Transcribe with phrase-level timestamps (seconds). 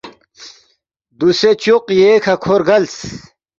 [1.19, 2.95] دوسے چوق ییکھہ کھو رگلس